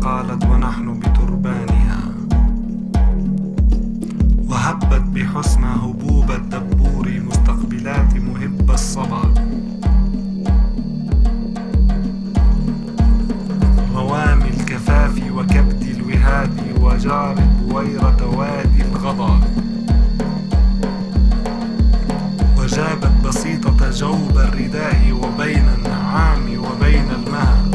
[0.00, 2.00] فقالت ونحن بتربانها.
[4.48, 9.34] وهبت بحسنى هبوب الدبور مستقبلات مهب الصبا.
[13.94, 19.40] روامي الكفاف وكبد الوهاد وجار البويرة وادي الغضا.
[22.58, 27.69] وجابت بسيطة جوب الرداء وبين النعام وبين المها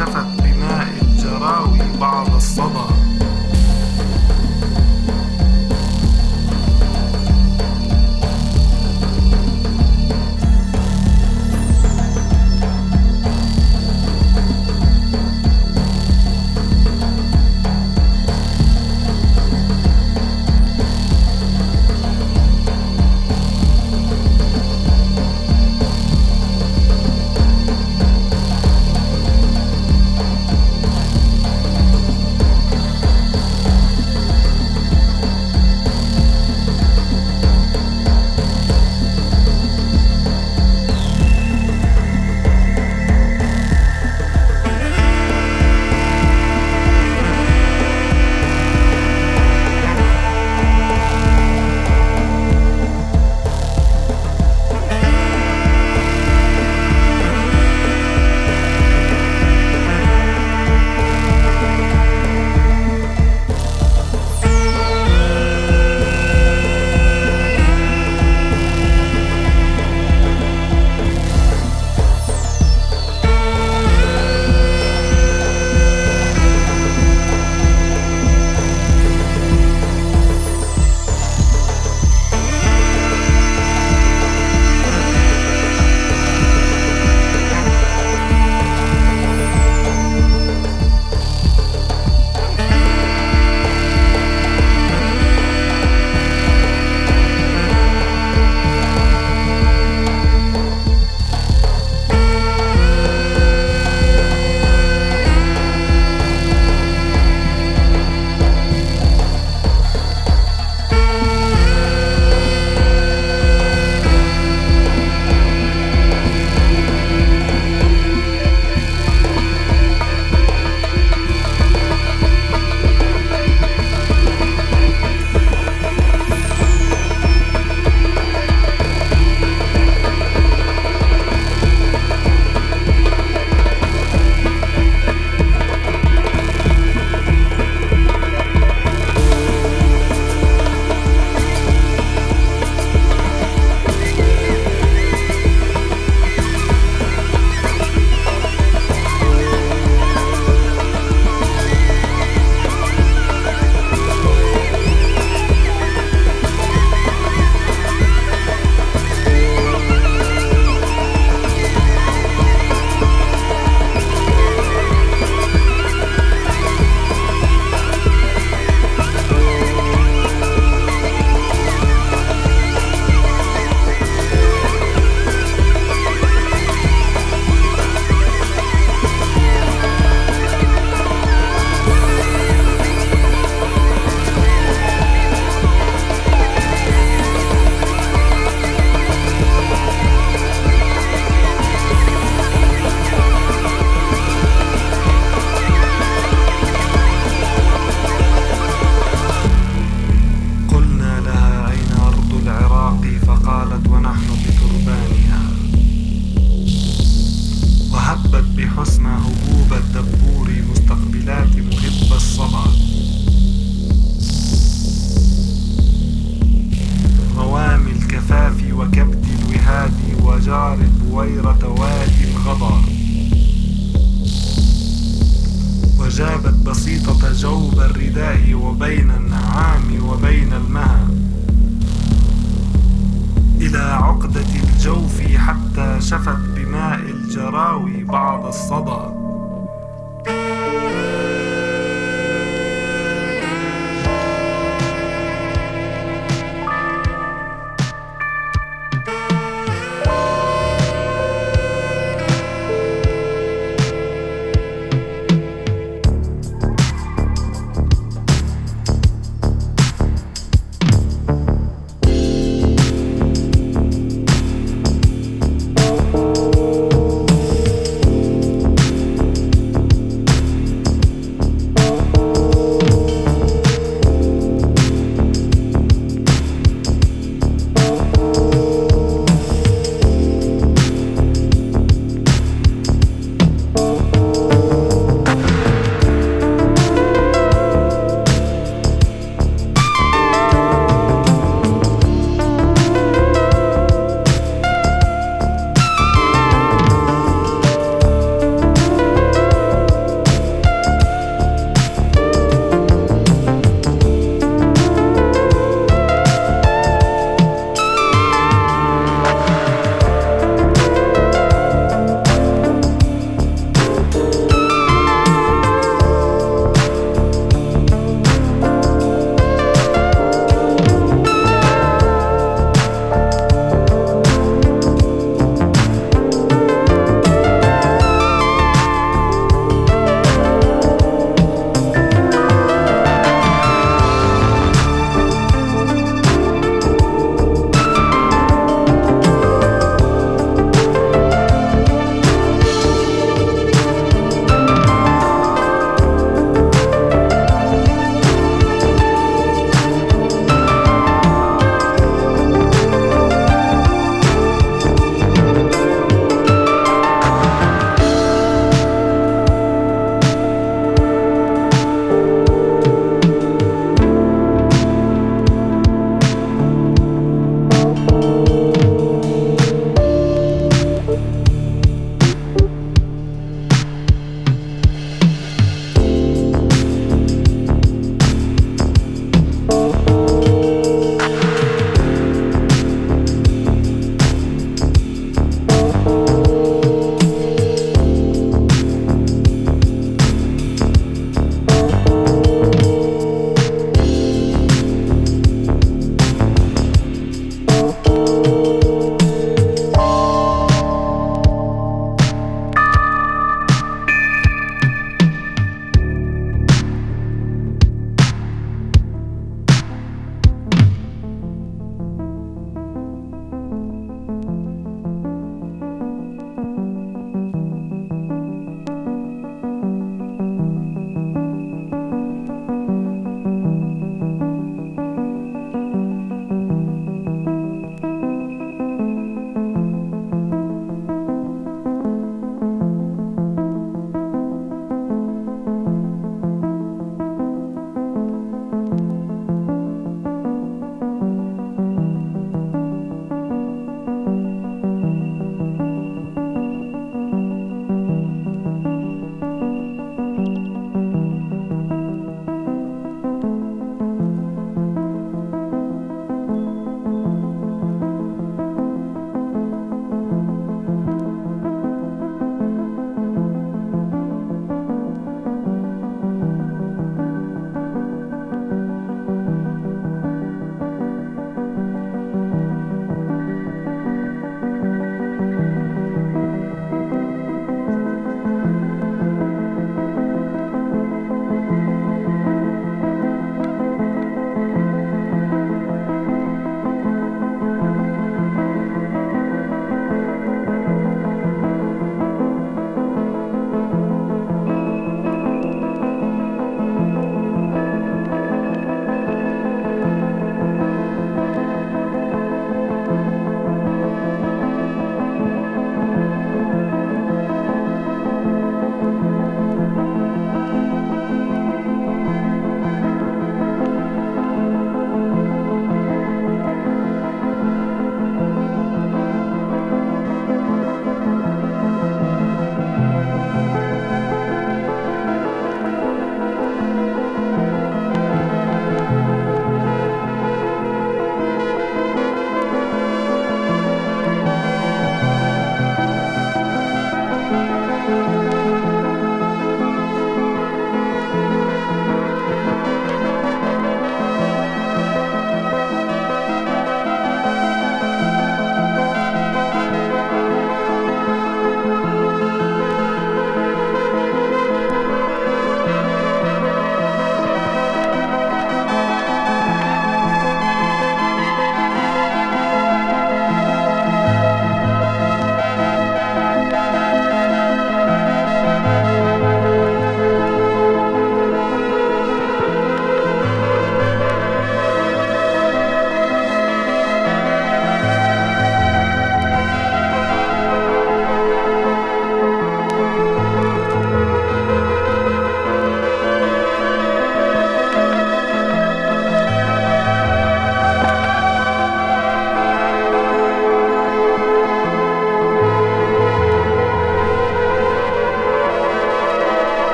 [0.00, 2.29] شفت بماء الجراوي بعض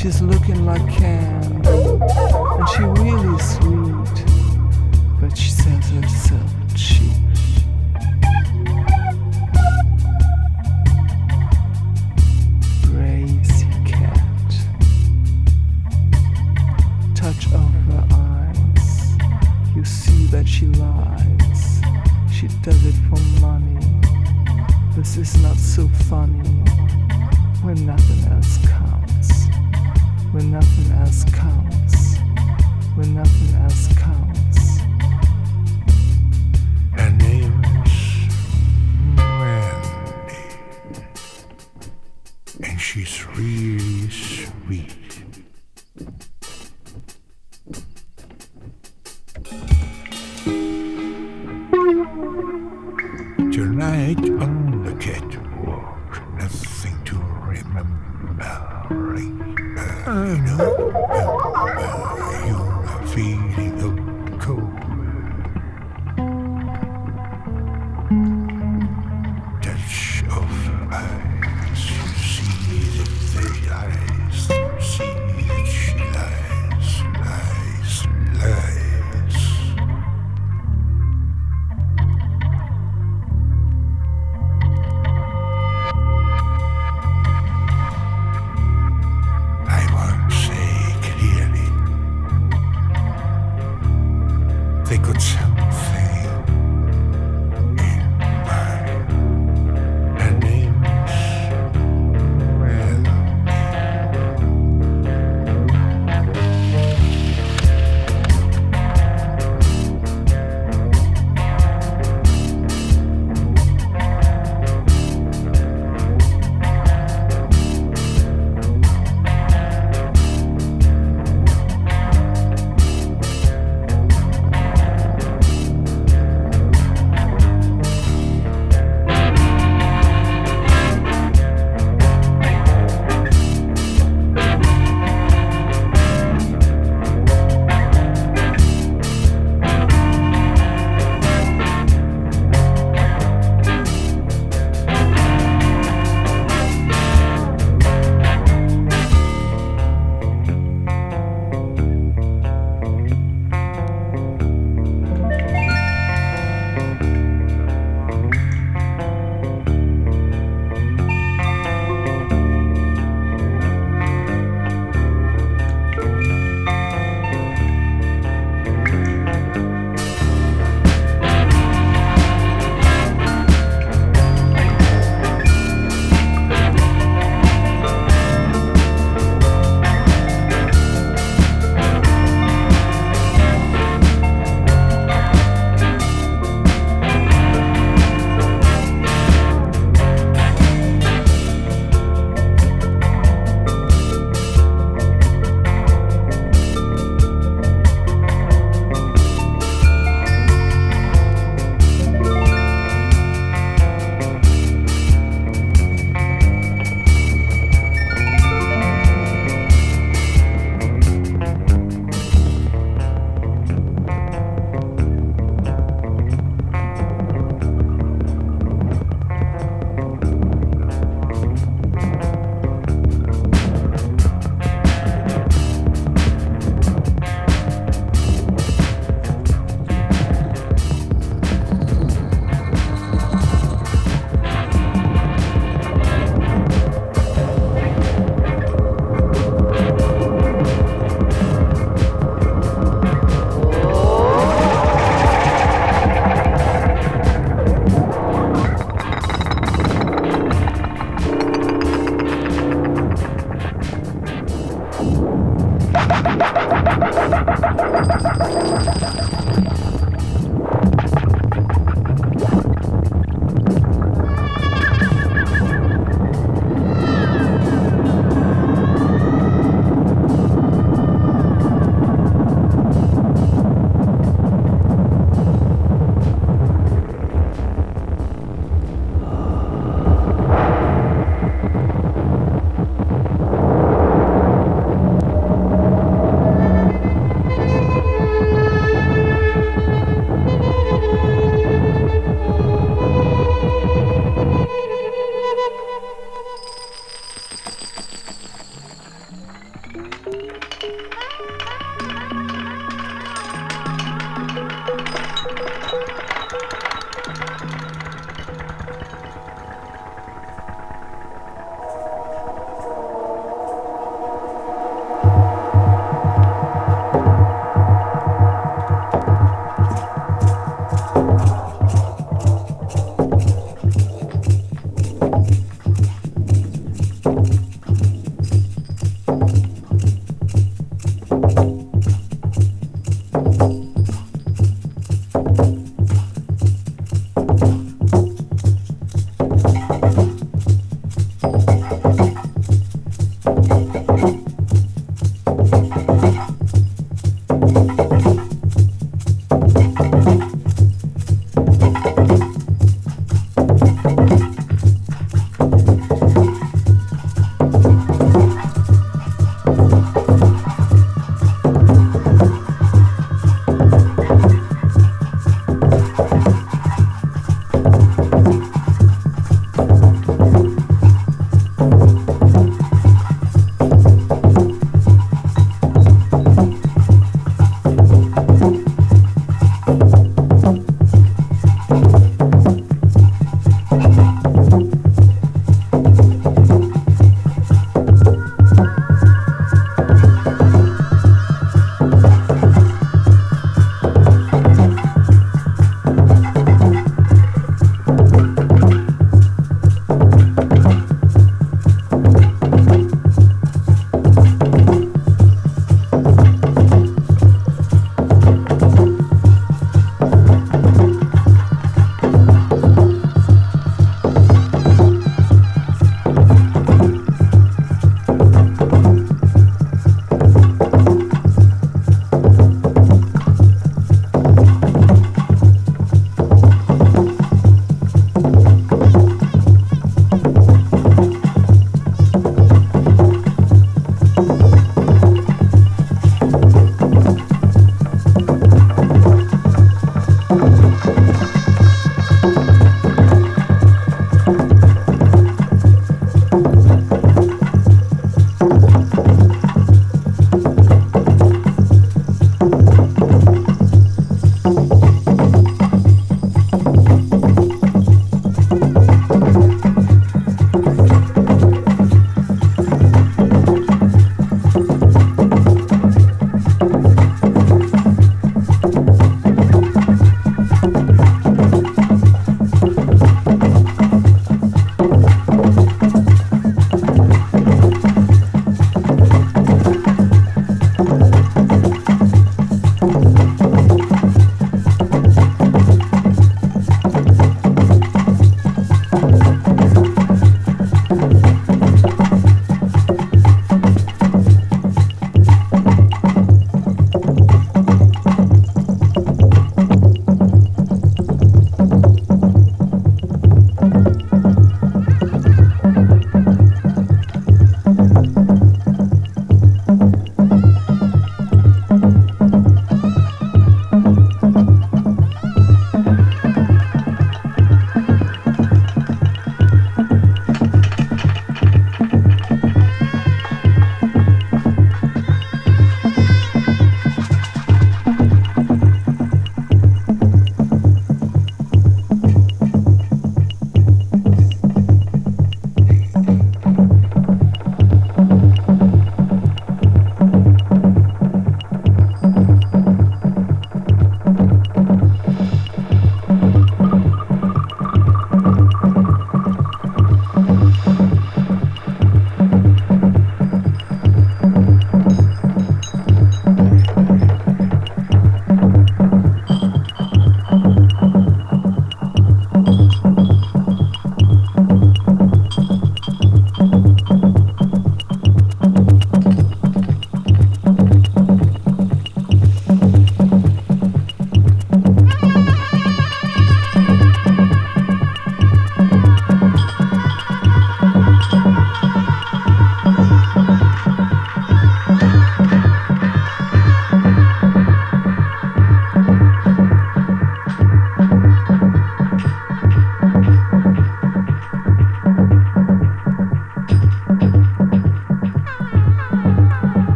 [0.00, 4.24] She's looking like candy, and she really sweet,
[5.20, 7.12] but she sells herself cheap.
[12.86, 14.54] Crazy cat.
[17.14, 19.18] Touch of her eyes,
[19.76, 21.82] you see that she lies.
[22.32, 23.86] She does it for money.
[24.96, 26.39] This is not so funny
[30.32, 32.18] When nothing else counts.
[32.94, 33.39] When nothing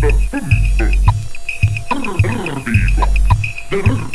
[0.00, 0.40] Derbiba.
[3.70, 4.09] Derbiba.